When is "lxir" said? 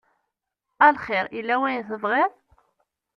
0.93-1.25